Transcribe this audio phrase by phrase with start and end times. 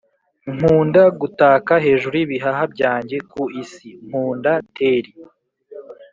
[0.53, 5.11] nkunda gutaka hejuru y'ibihaha byanjye ku isi "nkunda terri!"